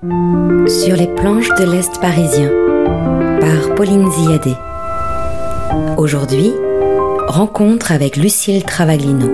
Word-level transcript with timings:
Sur 0.00 0.94
les 0.94 1.08
planches 1.08 1.48
de 1.58 1.64
l'Est 1.64 2.00
parisien, 2.00 2.48
par 3.40 3.74
Pauline 3.74 4.08
Ziadé. 4.12 4.54
Aujourd'hui, 5.96 6.52
rencontre 7.26 7.90
avec 7.90 8.16
Lucille 8.16 8.62
Travaglino. 8.62 9.28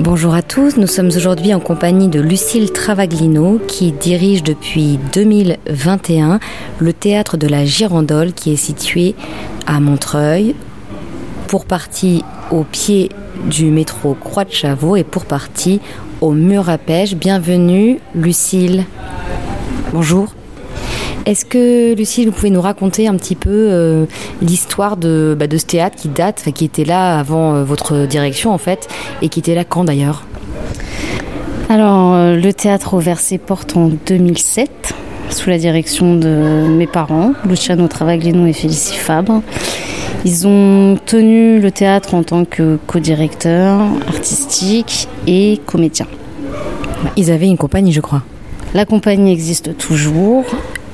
Bonjour 0.00 0.34
à 0.34 0.42
tous, 0.42 0.78
nous 0.78 0.88
sommes 0.88 1.12
aujourd'hui 1.14 1.54
en 1.54 1.60
compagnie 1.60 2.08
de 2.08 2.18
Lucille 2.18 2.72
Travaglino 2.72 3.60
qui 3.68 3.92
dirige 3.92 4.42
depuis 4.42 4.98
2021 5.12 6.40
le 6.80 6.92
théâtre 6.92 7.36
de 7.36 7.46
la 7.46 7.64
Girandole 7.64 8.32
qui 8.32 8.52
est 8.52 8.56
situé 8.56 9.14
à 9.68 9.78
Montreuil, 9.78 10.56
pour 11.46 11.66
partie 11.66 12.24
au 12.50 12.64
pied 12.64 13.10
du 13.48 13.66
métro 13.66 14.14
Croix 14.14 14.44
de 14.44 14.50
Chavaux 14.52 14.96
et 14.96 15.04
pour 15.04 15.24
partie 15.24 15.80
au 16.20 16.32
mur 16.32 16.68
à 16.68 16.78
pêche. 16.78 17.14
Bienvenue 17.14 17.98
Lucille. 18.14 18.84
Bonjour. 19.92 20.28
Est-ce 21.26 21.44
que 21.44 21.94
Lucille, 21.94 22.26
vous 22.26 22.32
pouvez 22.32 22.50
nous 22.50 22.60
raconter 22.60 23.08
un 23.08 23.16
petit 23.16 23.34
peu 23.34 23.50
euh, 23.50 24.06
l'histoire 24.40 24.96
de, 24.96 25.36
bah, 25.38 25.48
de 25.48 25.56
ce 25.56 25.66
théâtre 25.66 25.96
qui 25.96 26.08
date, 26.08 26.44
qui 26.54 26.64
était 26.64 26.84
là 26.84 27.18
avant 27.18 27.54
euh, 27.54 27.64
votre 27.64 28.06
direction 28.06 28.52
en 28.52 28.58
fait, 28.58 28.88
et 29.22 29.28
qui 29.28 29.40
était 29.40 29.54
là 29.54 29.64
quand 29.64 29.84
d'ailleurs? 29.84 30.24
Alors, 31.68 32.14
euh, 32.14 32.36
le 32.36 32.52
théâtre 32.52 32.94
au 32.94 33.00
verset 33.00 33.38
porte 33.38 33.76
en 33.76 33.90
2007, 34.06 34.94
sous 35.30 35.50
la 35.50 35.58
direction 35.58 36.14
de 36.14 36.68
mes 36.68 36.86
parents, 36.86 37.32
Luciano 37.44 37.88
Travaglino 37.88 38.46
et 38.46 38.52
Félicie 38.52 38.96
Fabre. 38.96 39.42
Ils 40.24 40.46
ont 40.46 40.98
tenu 41.04 41.60
le 41.60 41.70
théâtre 41.70 42.14
en 42.14 42.22
tant 42.22 42.44
que 42.44 42.78
co-directeur 42.86 43.80
artistique 44.08 45.08
et 45.26 45.60
comédien. 45.66 46.06
Ils 47.16 47.30
avaient 47.30 47.46
une 47.46 47.58
compagnie, 47.58 47.92
je 47.92 48.00
crois. 48.00 48.22
La 48.74 48.84
compagnie 48.84 49.32
existe 49.32 49.76
toujours. 49.76 50.44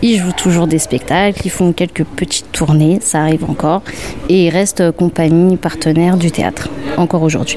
Ils 0.02 0.18
jouent 0.18 0.32
toujours 0.32 0.66
des 0.66 0.80
spectacles, 0.80 1.40
ils 1.44 1.50
font 1.50 1.72
quelques 1.72 2.04
petites 2.04 2.50
tournées, 2.50 2.98
ça 3.00 3.22
arrive 3.22 3.44
encore, 3.48 3.82
et 4.28 4.46
ils 4.46 4.50
restent 4.50 4.90
compagnie 4.90 5.56
partenaire 5.56 6.16
du 6.16 6.32
théâtre, 6.32 6.68
encore 6.96 7.22
aujourd'hui. 7.22 7.56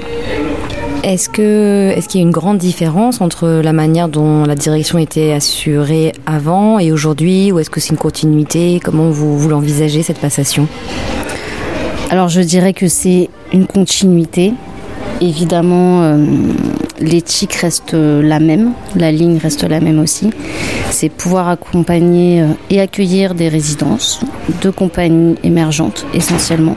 Est-ce 1.03 1.27
que 1.27 1.91
est-ce 1.95 2.07
qu'il 2.07 2.22
y 2.22 2.23
a 2.23 2.27
une 2.27 2.31
grande 2.31 2.59
différence 2.59 3.19
entre 3.19 3.47
la 3.63 3.73
manière 3.73 4.09
dont 4.09 4.45
la 4.45 4.53
direction 4.55 5.00
était 5.00 5.31
assurée 5.31 6.13
avant 6.27 6.77
et 6.77 6.91
aujourd'hui, 6.91 7.52
ou 7.52 7.57
est-ce 7.57 7.72
que 7.72 7.79
c'est 7.79 7.89
une 7.89 7.97
continuité? 7.97 8.79
Comment 8.83 9.09
vous, 9.09 9.38
vous 9.39 9.50
l'envisagez 9.50 10.03
cette 10.03 10.19
passation? 10.19 10.67
Alors 12.09 12.29
je 12.29 12.41
dirais 12.41 12.73
que 12.73 12.87
c'est 12.87 13.29
une 13.53 13.67
continuité. 13.67 14.53
Évidemment, 15.21 16.03
euh, 16.03 16.25
l'éthique 16.99 17.53
reste 17.53 17.93
la 17.93 18.39
même, 18.39 18.73
la 18.95 19.11
ligne 19.11 19.37
reste 19.37 19.63
la 19.63 19.79
même 19.79 19.99
aussi. 19.99 20.29
C'est 20.89 21.09
pouvoir 21.09 21.47
accompagner 21.47 22.41
euh, 22.41 22.47
et 22.69 22.81
accueillir 22.81 23.33
des 23.33 23.47
résidences 23.47 24.19
de 24.61 24.69
compagnies 24.69 25.35
émergentes 25.43 26.05
essentiellement 26.13 26.75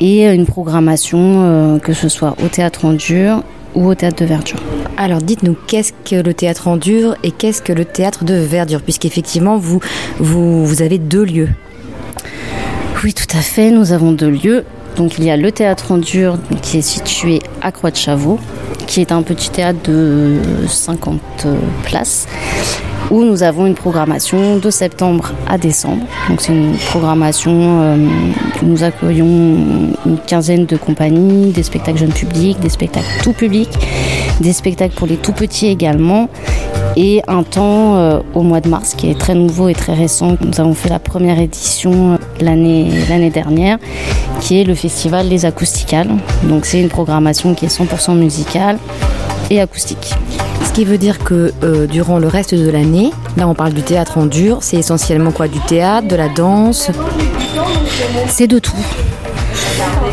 et 0.00 0.26
une 0.26 0.46
programmation 0.46 1.18
euh, 1.18 1.78
que 1.78 1.92
ce 1.92 2.08
soit 2.08 2.34
au 2.44 2.48
théâtre 2.48 2.84
en 2.84 2.92
dur 2.92 3.42
ou 3.74 3.88
au 3.88 3.94
théâtre 3.94 4.22
de 4.22 4.26
verdure. 4.26 4.60
Alors 4.96 5.20
dites-nous, 5.20 5.56
qu'est-ce 5.66 5.92
que 6.04 6.16
le 6.16 6.34
théâtre 6.34 6.68
en 6.68 6.76
dur 6.76 7.16
et 7.22 7.30
qu'est-ce 7.30 7.62
que 7.62 7.72
le 7.72 7.84
théâtre 7.84 8.24
de 8.24 8.34
verdure? 8.34 8.80
Puisqu'effectivement, 8.80 9.58
vous, 9.58 10.82
avez 10.82 10.98
deux 10.98 11.24
lieux. 11.24 11.48
Oui, 13.04 13.12
tout 13.12 13.36
à 13.36 13.42
fait, 13.42 13.70
nous 13.70 13.92
avons 13.92 14.12
deux 14.12 14.30
lieux. 14.30 14.64
Donc 14.96 15.18
il 15.18 15.24
y 15.24 15.30
a 15.30 15.36
le 15.36 15.52
théâtre 15.52 15.92
en 15.92 15.98
dur 15.98 16.38
qui 16.62 16.78
est 16.78 16.82
situé 16.82 17.42
à 17.60 17.70
Croix 17.70 17.90
de 17.90 17.96
Chavaux, 17.96 18.40
qui 18.86 19.02
est 19.02 19.12
un 19.12 19.20
petit 19.20 19.50
théâtre 19.50 19.78
de 19.84 20.38
50 20.66 21.46
places 21.84 22.26
où 23.10 23.22
nous 23.22 23.42
avons 23.42 23.66
une 23.66 23.74
programmation 23.74 24.56
de 24.56 24.70
septembre 24.70 25.32
à 25.46 25.58
décembre. 25.58 26.06
C'est 26.38 26.54
une 26.54 26.78
programmation 26.78 27.82
euh, 27.82 27.96
où 28.62 28.66
nous 28.66 28.82
accueillons 28.82 29.92
une 30.06 30.18
quinzaine 30.26 30.64
de 30.64 30.78
compagnies, 30.78 31.52
des 31.52 31.62
spectacles 31.62 31.98
jeunes 31.98 32.12
publics, 32.12 32.58
des 32.60 32.70
spectacles 32.70 33.06
tout 33.22 33.34
public, 33.34 33.68
des 34.40 34.54
spectacles 34.54 34.94
pour 34.94 35.06
les 35.06 35.16
tout 35.16 35.32
petits 35.32 35.66
également 35.66 36.30
et 36.96 37.22
un 37.26 37.42
temps 37.42 37.96
euh, 37.96 38.20
au 38.34 38.42
mois 38.42 38.60
de 38.60 38.68
mars 38.68 38.94
qui 38.94 39.10
est 39.10 39.18
très 39.18 39.34
nouveau 39.34 39.68
et 39.68 39.74
très 39.74 39.94
récent. 39.94 40.36
Nous 40.40 40.60
avons 40.60 40.74
fait 40.74 40.88
la 40.88 40.98
première 40.98 41.38
édition 41.38 42.12
euh, 42.12 42.16
l'année 42.40 42.90
l'année 43.08 43.30
dernière 43.30 43.78
qui 44.40 44.60
est 44.60 44.64
le 44.64 44.74
festival 44.74 45.28
Les 45.28 45.44
Acousticales. 45.46 46.10
Donc 46.44 46.66
c'est 46.66 46.80
une 46.80 46.88
programmation 46.88 47.54
qui 47.54 47.64
est 47.66 47.68
100% 47.68 48.16
musicale 48.16 48.78
et 49.50 49.60
acoustique. 49.60 50.14
Ce 50.64 50.72
qui 50.72 50.84
veut 50.84 50.98
dire 50.98 51.18
que 51.18 51.52
euh, 51.62 51.86
durant 51.86 52.18
le 52.18 52.26
reste 52.26 52.54
de 52.54 52.68
l'année, 52.68 53.12
là 53.36 53.48
on 53.48 53.54
parle 53.54 53.72
du 53.72 53.82
théâtre 53.82 54.18
en 54.18 54.26
dur, 54.26 54.58
c'est 54.60 54.76
essentiellement 54.76 55.30
quoi? 55.30 55.48
Du 55.48 55.60
théâtre, 55.60 56.08
de 56.08 56.16
la 56.16 56.28
danse? 56.28 56.90
C'est 58.28 58.46
de 58.46 58.58
tout. 58.58 58.72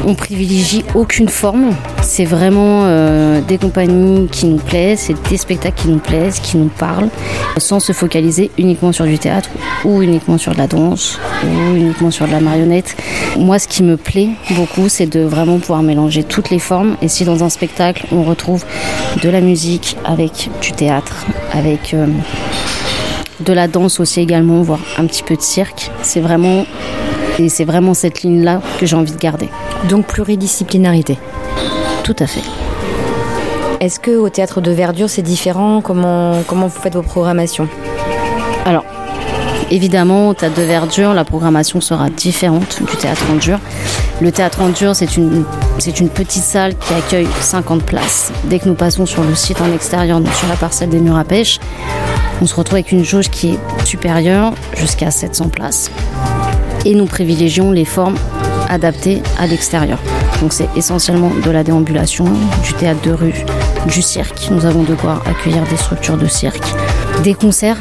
On 0.05 0.15
privilégie 0.15 0.83
aucune 0.95 1.29
forme. 1.29 1.75
C'est 2.01 2.25
vraiment 2.25 2.83
euh, 2.85 3.41
des 3.41 3.57
compagnies 3.57 4.27
qui 4.27 4.47
nous 4.47 4.57
plaisent, 4.57 4.99
c'est 4.99 5.29
des 5.29 5.37
spectacles 5.37 5.81
qui 5.81 5.87
nous 5.89 5.99
plaisent, 5.99 6.39
qui 6.39 6.57
nous 6.57 6.69
parlent, 6.69 7.09
sans 7.57 7.79
se 7.79 7.91
focaliser 7.91 8.51
uniquement 8.57 8.91
sur 8.91 9.05
du 9.05 9.19
théâtre 9.19 9.49
ou 9.85 10.01
uniquement 10.01 10.37
sur 10.37 10.53
de 10.53 10.57
la 10.57 10.67
danse 10.67 11.19
ou 11.43 11.75
uniquement 11.75 12.11
sur 12.11 12.25
de 12.27 12.31
la 12.31 12.39
marionnette. 12.39 12.95
Moi, 13.37 13.59
ce 13.59 13.67
qui 13.67 13.83
me 13.83 13.97
plaît 13.97 14.29
beaucoup, 14.51 14.89
c'est 14.89 15.05
de 15.05 15.21
vraiment 15.21 15.59
pouvoir 15.59 15.83
mélanger 15.83 16.23
toutes 16.23 16.49
les 16.49 16.59
formes. 16.59 16.97
Et 17.01 17.07
si 17.07 17.23
dans 17.23 17.43
un 17.43 17.49
spectacle, 17.49 18.07
on 18.11 18.23
retrouve 18.23 18.65
de 19.21 19.29
la 19.29 19.41
musique 19.41 19.97
avec 20.03 20.49
du 20.61 20.71
théâtre, 20.71 21.25
avec 21.53 21.93
euh, 21.93 22.07
de 23.39 23.53
la 23.53 23.67
danse 23.67 23.99
aussi 23.99 24.19
également, 24.19 24.61
voire 24.61 24.81
un 24.97 25.05
petit 25.05 25.23
peu 25.23 25.35
de 25.35 25.41
cirque, 25.41 25.91
c'est 26.01 26.19
vraiment 26.21 26.65
et 27.41 27.49
c'est 27.49 27.65
vraiment 27.65 27.93
cette 27.93 28.21
ligne-là 28.21 28.61
que 28.79 28.85
j'ai 28.85 28.95
envie 28.95 29.11
de 29.11 29.17
garder. 29.17 29.49
Donc 29.89 30.05
pluridisciplinarité. 30.07 31.17
Tout 32.03 32.15
à 32.19 32.27
fait. 32.27 32.43
Est-ce 33.79 33.99
que 33.99 34.11
au 34.11 34.29
théâtre 34.29 34.61
de 34.61 34.71
verdure 34.71 35.09
c'est 35.09 35.21
différent? 35.21 35.81
Comment, 35.81 36.43
comment 36.47 36.67
vous 36.67 36.79
faites 36.79 36.93
vos 36.93 37.01
programmations? 37.01 37.67
Alors, 38.65 38.85
évidemment, 39.71 40.29
au 40.29 40.33
théâtre 40.35 40.55
de 40.55 40.61
verdure, 40.61 41.15
la 41.15 41.25
programmation 41.25 41.81
sera 41.81 42.09
différente 42.09 42.79
du 42.79 42.95
théâtre 42.97 43.23
en 43.31 43.37
dur. 43.37 43.59
Le 44.21 44.31
théâtre 44.31 44.61
en 44.61 44.69
dur, 44.69 44.95
c'est 44.95 45.17
une, 45.17 45.45
c'est 45.79 45.99
une 45.99 46.09
petite 46.09 46.43
salle 46.43 46.75
qui 46.75 46.93
accueille 46.93 47.27
50 47.39 47.81
places. 47.81 48.31
Dès 48.43 48.59
que 48.59 48.69
nous 48.69 48.75
passons 48.75 49.07
sur 49.07 49.23
le 49.23 49.33
site 49.33 49.59
en 49.61 49.73
extérieur, 49.73 50.19
donc 50.19 50.33
sur 50.33 50.47
la 50.47 50.57
parcelle 50.57 50.89
des 50.89 50.99
murs 50.99 51.17
à 51.17 51.23
pêche, 51.23 51.59
on 52.39 52.45
se 52.45 52.53
retrouve 52.53 52.75
avec 52.75 52.91
une 52.91 53.03
jauge 53.03 53.29
qui 53.29 53.51
est 53.53 53.85
supérieure 53.85 54.53
jusqu'à 54.75 55.09
700 55.09 55.49
places 55.49 55.89
et 56.85 56.95
nous 56.95 57.05
privilégions 57.05 57.71
les 57.71 57.85
formes 57.85 58.17
adaptées 58.69 59.21
à 59.39 59.47
l'extérieur. 59.47 59.99
Donc 60.41 60.53
c'est 60.53 60.69
essentiellement 60.75 61.31
de 61.43 61.51
la 61.51 61.63
déambulation, 61.63 62.25
du 62.63 62.73
théâtre 62.73 63.01
de 63.01 63.11
rue, 63.11 63.45
du 63.87 64.01
cirque. 64.01 64.49
Nous 64.49 64.65
avons 64.65 64.83
de 64.83 64.95
quoi 64.95 65.21
accueillir 65.29 65.63
des 65.69 65.77
structures 65.77 66.17
de 66.17 66.27
cirque, 66.27 66.63
des 67.23 67.33
concerts, 67.33 67.77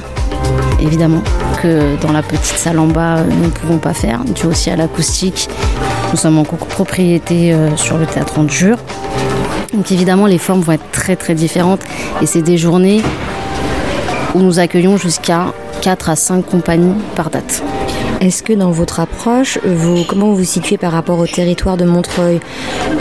évidemment, 0.81 1.23
que 1.63 1.97
dans 2.03 2.13
la 2.13 2.23
petite 2.23 2.45
salle 2.45 2.79
en 2.79 2.87
bas, 2.87 3.23
nous 3.23 3.45
ne 3.45 3.51
pouvons 3.51 3.79
pas 3.79 3.95
faire, 3.95 4.25
dû 4.25 4.47
aussi 4.47 4.71
à 4.71 4.77
l'acoustique. 4.77 5.49
Nous 6.11 6.17
sommes 6.17 6.39
en 6.39 6.45
copropriété 6.45 7.53
euh, 7.53 7.77
sur 7.77 7.97
le 7.97 8.07
théâtre 8.07 8.39
en 8.39 8.45
dur. 8.45 8.79
Donc 9.73 9.93
évidemment, 9.93 10.27
les 10.27 10.39
formes 10.39 10.61
vont 10.61 10.73
être 10.73 10.91
très 10.91 11.17
très 11.17 11.35
différentes 11.35 11.83
et 12.21 12.27
c'est 12.27 12.43
des 12.43 12.59
journées 12.59 13.03
où 14.35 14.41
nous 14.41 14.59
accueillons 14.59 14.97
jusqu'à 14.97 15.53
4 15.83 16.11
à 16.11 16.17
5 16.17 16.45
compagnies 16.45 16.95
par 17.15 17.31
date. 17.31 17.63
Est-ce 18.21 18.43
que 18.43 18.53
dans 18.53 18.71
votre 18.71 19.01
approche, 19.01 19.59
vous, 19.65 20.05
comment 20.05 20.27
vous 20.27 20.37
vous 20.37 20.45
situez 20.45 20.77
par 20.77 20.93
rapport 20.93 21.19
au 21.19 21.27
territoire 21.27 21.79
de 21.79 21.87
Montreuil? 21.87 22.39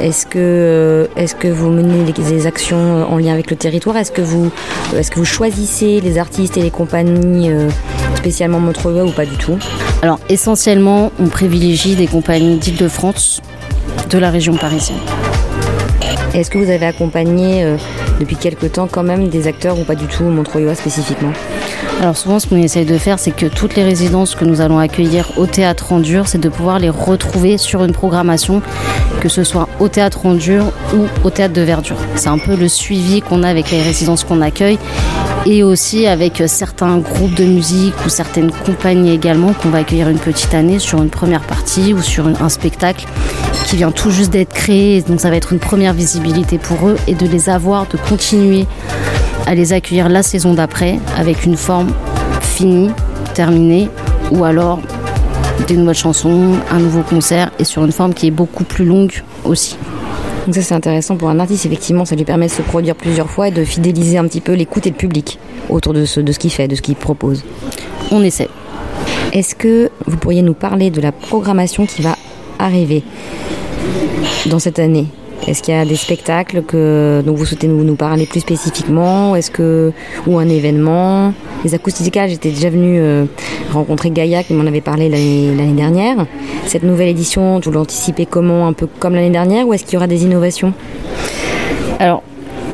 Est-ce 0.02 0.26
que, 0.26 0.40
euh, 0.40 1.08
est 1.18 1.38
que 1.38 1.50
vous 1.50 1.70
menez 1.70 2.10
des 2.10 2.48
actions 2.48 3.06
en 3.12 3.18
lien 3.18 3.34
avec 3.34 3.52
le 3.52 3.58
territoire? 3.58 3.98
Est-ce 3.98 4.14
que, 4.14 4.22
vous, 4.22 4.50
est 4.96 5.10
que 5.10 5.16
vous 5.16 5.26
choisissez 5.26 6.00
les 6.00 6.18
artistes 6.18 6.56
et 6.56 6.62
les 6.62 6.72
compagnies 6.72 7.52
euh, 7.52 7.68
spécialement 8.16 8.62
Montreuil 8.62 9.02
ou 9.02 9.12
pas 9.12 9.26
du 9.26 9.36
tout? 9.36 9.58
Alors 10.04 10.22
essentiellement, 10.30 11.12
on 11.20 11.28
privilégie 11.28 11.96
des 11.96 12.08
compagnies 12.08 12.56
d'Île-de-France, 12.56 13.42
de 14.10 14.18
la 14.18 14.30
région 14.30 14.56
parisienne. 14.56 15.00
Est-ce 16.34 16.50
que 16.50 16.58
vous 16.58 16.70
avez 16.70 16.86
accompagné 16.86 17.66
euh, 17.66 17.76
depuis 18.22 18.38
quelque 18.38 18.68
temps 18.68 18.88
quand 18.90 19.04
même 19.04 19.28
des 19.28 19.48
acteurs 19.48 19.78
ou 19.78 19.84
pas 19.84 19.96
du 19.96 20.06
tout 20.06 20.24
Montreuillois 20.24 20.76
spécifiquement? 20.76 21.34
Alors 22.00 22.16
souvent, 22.16 22.40
ce 22.40 22.48
qu'on 22.48 22.56
essaye 22.56 22.86
de 22.86 22.98
faire, 22.98 23.20
c'est 23.20 23.32
que 23.32 23.46
toutes 23.46 23.76
les 23.76 23.84
résidences 23.84 24.34
que 24.34 24.46
nous 24.46 24.62
allons 24.62 24.80
accueillir 24.80 25.34
au 25.38 25.46
théâtre 25.46 25.92
en 25.92 26.00
dur, 26.00 26.30
c'est 26.30 26.38
de 26.38 26.48
pouvoir 26.48 26.80
les 26.80 26.90
retrouver 26.90 27.58
sur 27.58 27.84
une 27.84 27.92
programmation, 27.92 28.62
que 29.20 29.28
ce 29.28 29.44
soit 29.44 29.68
au 29.82 29.90
théâtre 29.90 30.26
en 30.26 30.34
dur 30.34 30.72
ou 30.94 31.08
au 31.26 31.30
théâtre 31.30 31.54
de 31.54 31.62
verdure. 31.62 31.98
C'est 32.16 32.30
un 32.30 32.38
peu 32.38 32.56
le 32.56 32.70
suivi 32.70 33.22
qu'on 33.22 33.44
a 33.44 33.50
avec 33.50 33.70
les 33.72 33.82
résidences 33.82 34.24
qu'on 34.24 34.40
accueille 34.40 34.80
et 35.46 35.62
aussi 35.62 36.08
avec 36.08 36.42
certains 36.48 37.00
groupes 37.00 37.36
de 37.36 37.44
musique 37.44 37.96
ou 38.06 38.10
certaines 38.10 38.52
compagnies 38.52 39.12
également 39.12 39.52
qu'on 39.52 39.70
va 39.70 39.80
accueillir 39.80 40.08
une 40.08 40.20
petite 40.20 40.54
année 40.54 40.80
sur 40.80 41.02
une 41.02 41.10
première 41.10 41.42
partie 41.42 41.94
ou 41.94 42.02
sur 42.02 42.28
un 42.28 42.50
spectacle 42.50 43.08
qui 43.66 43.76
vient 43.76 43.92
tout 43.92 44.10
juste 44.10 44.32
d'être 44.32 44.54
créé. 44.54 45.02
Donc 45.02 45.20
ça 45.20 45.30
va 45.30 45.36
être 45.36 45.52
une 45.52 45.60
première 45.60 45.94
visibilité 45.94 46.60
pour 46.60 46.88
eux 46.88 46.96
et 47.08 47.14
de 47.14 47.28
les 47.28 47.50
avoir, 47.50 47.88
de 47.88 47.98
continuer 47.98 48.68
à 49.50 49.56
les 49.56 49.74
accueillir 49.74 50.10
la 50.10 50.22
saison 50.22 50.54
d'après 50.54 51.00
avec 51.18 51.44
une 51.44 51.58
forme 51.58 51.92
finie, 52.40 52.92
terminée, 53.34 53.90
ou 54.30 54.44
alors 54.44 54.80
des 55.68 55.76
nouvelles 55.76 55.96
chansons, 55.96 56.54
un 56.70 56.78
nouveau 56.78 57.02
concert 57.02 57.50
et 57.58 57.64
sur 57.64 57.84
une 57.84 57.92
forme 57.92 58.14
qui 58.14 58.28
est 58.28 58.32
beaucoup 58.32 58.64
plus 58.64 58.86
longue 58.86 59.24
aussi. 59.44 59.76
Donc 60.46 60.54
ça 60.54 60.62
c'est 60.62 60.76
intéressant 60.76 61.18
pour 61.18 61.30
un 61.30 61.40
artiste, 61.40 61.66
effectivement 61.66 62.06
ça 62.06 62.16
lui 62.16 62.26
permet 62.26 62.46
de 62.46 62.52
se 62.52 62.62
produire 62.62 62.94
plusieurs 62.94 63.28
fois 63.28 63.48
et 63.48 63.52
de 63.52 63.64
fidéliser 63.64 64.20
un 64.20 64.28
petit 64.28 64.40
peu 64.40 64.54
l'écoute 64.54 64.86
et 64.86 64.92
le 64.92 64.96
public 64.96 65.40
autour 65.68 65.94
de 65.94 66.06
ce, 66.06 66.20
de 66.20 66.32
ce 66.32 66.38
qu'il 66.38 66.52
fait, 66.52 66.68
de 66.68 66.76
ce 66.76 66.84
qu'il 66.84 66.96
propose. 66.96 67.44
On 68.12 68.22
essaie. 68.22 68.50
Est-ce 69.34 69.56
que 69.56 69.90
vous 70.06 70.18
pourriez 70.18 70.44
nous 70.44 70.54
parler 70.54 70.92
de 70.92 71.02
la 71.02 71.12
programmation 71.12 71.88
qui 71.88 72.04
va 72.04 72.16
arriver 72.60 73.04
dans 74.46 74.60
cette 74.60 74.78
année? 74.78 75.08
Est-ce 75.48 75.64
qu'il 75.64 75.74
y 75.74 75.78
a 75.78 75.86
des 75.86 75.96
spectacles 75.96 76.62
que 76.64 77.24
dont 77.26 77.34
vous 77.34 77.46
souhaitez 77.46 77.68
nous, 77.68 77.96
parler 77.96 78.26
plus 78.26 78.42
spécifiquement? 78.42 79.36
Est-ce 79.36 79.52
que 79.52 79.92
ou 80.28 80.38
un 80.38 80.48
événement? 80.48 81.34
Les 81.64 81.74
acousticales, 81.74 82.30
j'étais 82.30 82.50
déjà 82.50 82.70
venue 82.70 83.00
euh, 83.00 83.26
rencontrer 83.72 84.12
Gaïa 84.12 84.44
qui 84.44 84.54
m'en 84.54 84.66
avait 84.66 84.82
parlé 84.82 85.10
l'année 85.10 85.74
dernière. 85.74 86.26
Cette 86.66 86.84
nouvelle 86.84 87.10
édition, 87.10 87.60
vous 87.60 87.72
l'anticipez 87.72 88.26
comment? 88.26 88.68
Un 88.68 88.74
peu 88.74 88.88
comme 89.00 89.16
l'année 89.16 89.30
dernière 89.30 89.68
ou 89.68 89.74
est-ce 89.74 89.86
qu'il 89.86 89.96
y 89.96 89.98
aura 89.98 90.08
des 90.08 90.24
innovations? 90.24 90.74
Alors, 92.00 92.24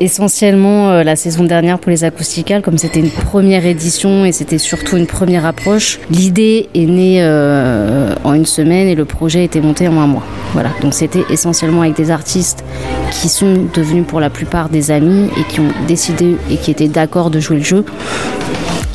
essentiellement 0.00 0.90
euh, 0.90 1.02
la 1.02 1.16
saison 1.16 1.44
dernière 1.44 1.78
pour 1.78 1.90
les 1.90 2.04
acousticales, 2.04 2.62
comme 2.62 2.78
c'était 2.78 3.00
une 3.00 3.10
première 3.10 3.64
édition 3.66 4.24
et 4.24 4.32
c'était 4.32 4.58
surtout 4.58 4.96
une 4.96 5.06
première 5.06 5.46
approche. 5.46 5.98
L'idée 6.10 6.68
est 6.74 6.86
née 6.86 7.18
euh, 7.22 8.14
en 8.24 8.34
une 8.34 8.46
semaine 8.46 8.88
et 8.88 8.94
le 8.94 9.04
projet 9.04 9.44
été 9.44 9.60
monté 9.60 9.88
en 9.88 9.98
un 9.98 10.06
mois. 10.06 10.24
Voilà, 10.52 10.70
donc 10.82 10.94
c'était 10.94 11.24
essentiellement 11.30 11.82
avec 11.82 11.96
des 11.96 12.10
artistes 12.10 12.64
qui 13.10 13.28
sont 13.28 13.68
devenus 13.74 14.06
pour 14.06 14.20
la 14.20 14.30
plupart 14.30 14.68
des 14.68 14.90
amis 14.90 15.28
et 15.38 15.44
qui 15.52 15.60
ont 15.60 15.72
décidé 15.86 16.36
et 16.50 16.56
qui 16.56 16.70
étaient 16.70 16.88
d'accord 16.88 17.30
de 17.30 17.40
jouer 17.40 17.56
le 17.56 17.64
jeu 17.64 17.84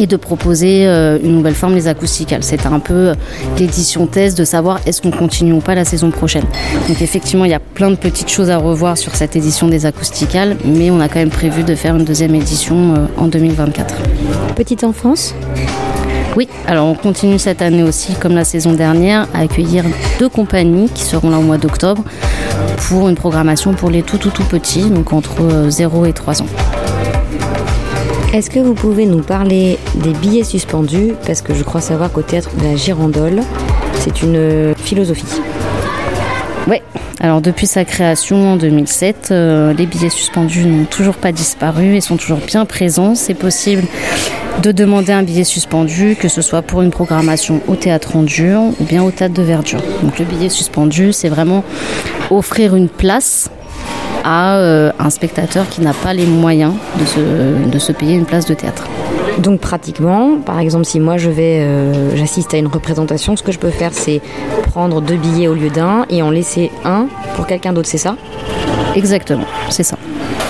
et 0.01 0.07
de 0.07 0.15
proposer 0.15 0.87
euh, 0.87 1.19
une 1.23 1.35
nouvelle 1.35 1.53
forme, 1.53 1.75
les 1.75 1.87
acousticales. 1.87 2.43
C'était 2.43 2.67
un 2.67 2.79
peu 2.79 2.93
euh, 3.09 3.13
l'édition 3.59 4.07
thèse 4.07 4.33
de 4.33 4.43
savoir 4.43 4.79
est-ce 4.87 5.01
qu'on 5.01 5.11
continue 5.11 5.53
ou 5.53 5.59
pas 5.59 5.75
la 5.75 5.85
saison 5.85 6.09
prochaine. 6.09 6.45
Donc 6.87 7.01
effectivement, 7.01 7.45
il 7.45 7.51
y 7.51 7.53
a 7.53 7.59
plein 7.59 7.91
de 7.91 7.95
petites 7.95 8.29
choses 8.29 8.49
à 8.49 8.57
revoir 8.57 8.97
sur 8.97 9.15
cette 9.15 9.35
édition 9.35 9.67
des 9.67 9.85
acousticales, 9.85 10.57
mais 10.65 10.89
on 10.89 10.99
a 10.99 11.07
quand 11.07 11.19
même 11.19 11.29
prévu 11.29 11.63
de 11.63 11.75
faire 11.75 11.95
une 11.95 12.03
deuxième 12.03 12.33
édition 12.33 12.95
euh, 12.95 13.05
en 13.17 13.27
2024. 13.27 13.95
Petite 14.55 14.83
enfance? 14.83 15.35
Oui, 16.35 16.47
alors 16.65 16.87
on 16.87 16.95
continue 16.95 17.37
cette 17.37 17.61
année 17.61 17.83
aussi, 17.83 18.13
comme 18.13 18.33
la 18.33 18.45
saison 18.45 18.73
dernière, 18.73 19.27
à 19.33 19.39
accueillir 19.39 19.83
deux 20.17 20.29
compagnies 20.29 20.89
qui 20.89 21.03
seront 21.03 21.29
là 21.29 21.37
au 21.37 21.41
mois 21.41 21.57
d'octobre 21.57 22.03
pour 22.87 23.09
une 23.09 23.15
programmation 23.15 23.73
pour 23.73 23.89
les 23.89 24.01
tout 24.01 24.17
tout 24.17 24.31
tout 24.31 24.45
petits, 24.45 24.89
donc 24.89 25.13
entre 25.13 25.67
0 25.69 26.05
et 26.05 26.13
3 26.13 26.41
ans. 26.41 26.47
Est-ce 28.33 28.49
que 28.49 28.59
vous 28.59 28.75
pouvez 28.75 29.05
nous 29.05 29.21
parler 29.21 29.77
des 29.95 30.13
billets 30.13 30.45
suspendus? 30.45 31.15
Parce 31.27 31.41
que 31.41 31.53
je 31.53 31.63
crois 31.63 31.81
savoir 31.81 32.13
qu'au 32.13 32.21
théâtre 32.21 32.49
de 32.55 32.63
la 32.63 32.77
Girandole, 32.77 33.41
c'est 33.95 34.21
une 34.21 34.73
philosophie. 34.77 35.25
Oui, 36.65 36.77
alors 37.19 37.41
depuis 37.41 37.67
sa 37.67 37.83
création 37.83 38.53
en 38.53 38.55
2007, 38.55 39.29
euh, 39.31 39.73
les 39.73 39.85
billets 39.85 40.09
suspendus 40.09 40.65
n'ont 40.65 40.85
toujours 40.85 41.15
pas 41.15 41.33
disparu 41.33 41.97
et 41.97 41.99
sont 41.99 42.15
toujours 42.15 42.39
bien 42.39 42.63
présents. 42.65 43.15
C'est 43.15 43.33
possible 43.33 43.83
de 44.63 44.71
demander 44.71 45.11
un 45.11 45.23
billet 45.23 45.43
suspendu, 45.43 46.15
que 46.17 46.29
ce 46.29 46.41
soit 46.41 46.61
pour 46.61 46.83
une 46.83 46.91
programmation 46.91 47.59
au 47.67 47.75
théâtre 47.75 48.15
en 48.15 48.23
dur 48.23 48.61
ou 48.79 48.83
bien 48.85 49.03
au 49.03 49.11
théâtre 49.11 49.33
de 49.33 49.43
verdure. 49.43 49.81
Donc 50.03 50.19
le 50.19 50.23
billet 50.23 50.47
suspendu, 50.47 51.11
c'est 51.11 51.29
vraiment 51.29 51.65
offrir 52.29 52.77
une 52.77 52.87
place 52.87 53.51
à 54.23 54.57
euh, 54.57 54.91
un 54.99 55.09
spectateur 55.09 55.67
qui 55.69 55.81
n'a 55.81 55.93
pas 55.93 56.13
les 56.13 56.25
moyens 56.25 56.73
de 56.99 57.05
se, 57.05 57.69
de 57.69 57.79
se 57.79 57.91
payer 57.91 58.15
une 58.15 58.25
place 58.25 58.45
de 58.45 58.53
théâtre. 58.53 58.87
Donc 59.39 59.59
pratiquement, 59.61 60.37
par 60.45 60.59
exemple, 60.59 60.85
si 60.85 60.99
moi 60.99 61.17
je 61.17 61.29
vais, 61.29 61.59
euh, 61.61 62.15
j'assiste 62.15 62.53
à 62.53 62.57
une 62.57 62.67
représentation, 62.67 63.35
ce 63.35 63.43
que 63.43 63.51
je 63.51 63.59
peux 63.59 63.69
faire, 63.69 63.91
c'est 63.93 64.21
prendre 64.67 65.01
deux 65.01 65.15
billets 65.15 65.47
au 65.47 65.53
lieu 65.53 65.69
d'un 65.69 66.05
et 66.09 66.21
en 66.21 66.29
laisser 66.29 66.71
un 66.83 67.07
pour 67.35 67.47
quelqu'un 67.47 67.73
d'autre, 67.73 67.87
c'est 67.87 67.97
ça? 67.97 68.15
Exactement, 68.95 69.45
c'est 69.69 69.83
ça. 69.83 69.97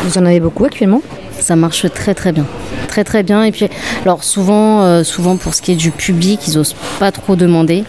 Vous 0.03 0.17
en 0.17 0.25
avez 0.25 0.39
beaucoup 0.39 0.65
actuellement? 0.65 1.01
Ça 1.41 1.55
marche 1.55 1.91
très 1.91 2.13
très 2.15 2.31
bien 2.31 2.45
très 2.91 3.03
très 3.05 3.23
bien. 3.23 3.43
Et 3.43 3.51
puis, 3.51 3.67
alors 4.03 4.23
souvent, 4.23 4.81
euh, 4.81 5.03
souvent 5.03 5.37
pour 5.37 5.55
ce 5.55 5.61
qui 5.61 5.71
est 5.71 5.75
du 5.75 5.91
public, 5.91 6.41
ils 6.47 6.57
osent 6.59 6.75
pas 6.99 7.11
trop 7.11 7.35
demander. 7.35 7.83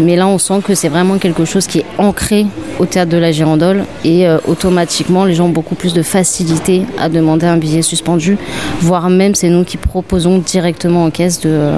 Mais 0.00 0.16
là, 0.16 0.26
on 0.26 0.38
sent 0.38 0.60
que 0.64 0.74
c'est 0.74 0.88
vraiment 0.88 1.18
quelque 1.18 1.44
chose 1.44 1.66
qui 1.66 1.80
est 1.80 1.86
ancré 1.98 2.46
au 2.78 2.86
théâtre 2.86 3.12
de 3.12 3.18
la 3.18 3.32
Girandole 3.32 3.84
et 4.04 4.26
euh, 4.26 4.38
automatiquement, 4.48 5.24
les 5.24 5.34
gens 5.34 5.46
ont 5.46 5.50
beaucoup 5.50 5.74
plus 5.74 5.92
de 5.92 6.02
facilité 6.02 6.82
à 6.98 7.08
demander 7.08 7.46
un 7.46 7.58
billet 7.58 7.82
suspendu, 7.82 8.38
voire 8.80 9.08
même 9.10 9.34
c'est 9.34 9.50
nous 9.50 9.64
qui 9.64 9.76
proposons 9.76 10.38
directement 10.38 11.04
en 11.04 11.10
caisse 11.10 11.40
de, 11.40 11.72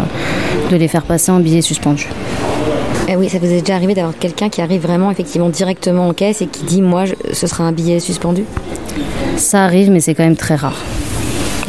de 0.71 0.77
les 0.77 0.89
faire 0.89 1.03
passer 1.03 1.31
un 1.31 1.41
billet 1.41 1.63
suspendu. 1.63 2.09
Eh 3.09 3.17
oui, 3.17 3.29
ça 3.29 3.39
vous 3.39 3.47
est 3.47 3.61
déjà 3.61 3.75
arrivé 3.75 3.95
d'avoir 3.95 4.17
quelqu'un 4.17 4.49
qui 4.51 4.61
arrive 4.61 4.83
vraiment 4.83 5.11
effectivement 5.11 5.49
directement 5.49 6.09
en 6.09 6.13
caisse 6.13 6.43
et 6.43 6.47
qui 6.47 6.65
dit 6.65 6.83
moi 6.83 7.05
ce 7.33 7.47
sera 7.47 7.65
un 7.65 7.73
billet 7.73 8.01
suspendu? 8.01 8.45
Ça 9.37 9.65
arrive 9.65 9.91
mais 9.91 10.01
c'est 10.01 10.15
quand 10.15 10.25
même 10.25 10.37
très 10.37 10.57
rare. 10.57 10.77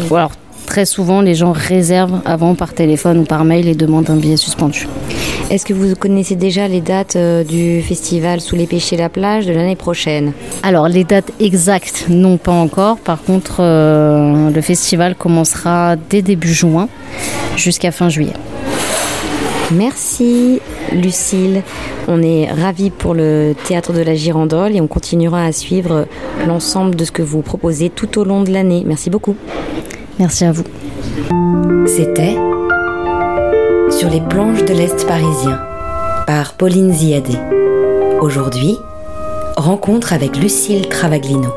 Ou 0.09 0.15
alors 0.15 0.31
très 0.65 0.85
souvent, 0.85 1.21
les 1.21 1.33
gens 1.33 1.51
réservent 1.51 2.21
avant 2.25 2.53
par 2.53 2.73
téléphone 2.73 3.17
ou 3.17 3.23
par 3.23 3.43
mail 3.43 3.67
et 3.67 3.75
demandent 3.75 4.09
un 4.09 4.17
billet 4.17 4.37
suspendu. 4.37 4.87
Est-ce 5.49 5.65
que 5.65 5.73
vous 5.73 5.95
connaissez 5.95 6.35
déjà 6.35 6.67
les 6.67 6.79
dates 6.79 7.15
euh, 7.15 7.43
du 7.43 7.81
festival 7.81 8.39
Sous 8.39 8.55
les 8.55 8.67
péchés 8.67 8.95
la 8.95 9.09
plage 9.09 9.47
de 9.47 9.51
l'année 9.51 9.75
prochaine? 9.75 10.33
Alors 10.61 10.87
les 10.87 11.03
dates 11.03 11.31
exactes, 11.39 12.05
non 12.07 12.37
pas 12.37 12.51
encore. 12.51 12.97
Par 12.97 13.23
contre, 13.23 13.57
euh, 13.61 14.51
le 14.51 14.61
festival 14.61 15.15
commencera 15.15 15.95
dès 15.95 16.21
début 16.21 16.53
juin 16.53 16.87
jusqu'à 17.55 17.91
fin 17.91 18.09
juillet. 18.09 18.33
Merci 19.71 20.61
Lucille. 20.91 21.63
On 22.07 22.21
est 22.21 22.51
ravis 22.51 22.91
pour 22.91 23.13
le 23.15 23.53
théâtre 23.67 23.93
de 23.93 24.01
la 24.01 24.15
Girandole 24.15 24.75
et 24.75 24.81
on 24.81 24.87
continuera 24.87 25.43
à 25.45 25.51
suivre 25.51 26.07
l'ensemble 26.47 26.95
de 26.95 27.05
ce 27.05 27.11
que 27.11 27.21
vous 27.21 27.41
proposez 27.41 27.89
tout 27.89 28.19
au 28.19 28.23
long 28.23 28.41
de 28.41 28.51
l'année. 28.51 28.83
Merci 28.85 29.09
beaucoup. 29.09 29.35
Merci 30.19 30.43
à 30.43 30.51
vous. 30.51 30.65
C'était 31.87 32.35
Sur 33.89 34.09
les 34.09 34.21
planches 34.21 34.65
de 34.65 34.73
l'Est 34.73 35.07
parisien 35.07 35.59
par 36.27 36.53
Pauline 36.53 36.93
Ziadé. 36.93 37.37
Aujourd'hui, 38.19 38.77
rencontre 39.55 40.11
avec 40.11 40.35
Lucille 40.37 40.89
Travaglino. 40.89 41.53